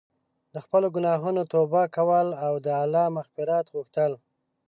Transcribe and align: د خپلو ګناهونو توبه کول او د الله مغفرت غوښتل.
د 0.53 0.55
خپلو 0.65 0.87
ګناهونو 0.95 1.41
توبه 1.53 1.83
کول 1.97 2.27
او 2.45 2.53
د 2.65 2.67
الله 2.83 3.05
مغفرت 3.17 3.65
غوښتل. 3.75 4.11